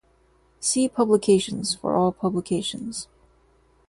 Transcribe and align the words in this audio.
See 0.59 0.89
Publications 0.89 1.75
for 1.75 1.93
all 1.95 2.11
publications. 2.11 3.07